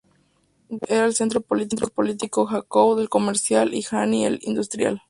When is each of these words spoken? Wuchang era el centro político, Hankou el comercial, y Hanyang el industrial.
Wuchang 0.67 0.87
era 0.89 1.05
el 1.05 1.13
centro 1.13 1.41
político, 1.41 2.47
Hankou 2.49 2.97
el 2.99 3.07
comercial, 3.07 3.75
y 3.75 3.83
Hanyang 3.91 4.23
el 4.33 4.39
industrial. 4.41 4.99